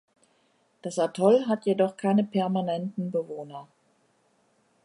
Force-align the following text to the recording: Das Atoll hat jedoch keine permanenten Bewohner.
Das 0.81 0.97
Atoll 0.97 1.45
hat 1.45 1.67
jedoch 1.67 1.95
keine 1.95 2.23
permanenten 2.23 3.11
Bewohner. 3.11 3.67